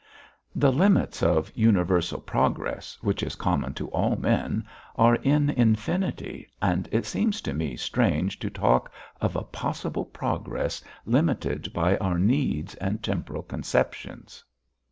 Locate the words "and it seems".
6.59-7.39